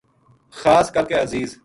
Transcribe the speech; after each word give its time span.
خاص 0.61 0.91
کر 0.91 1.05
کے 1.07 1.15
عزیز 1.19 1.59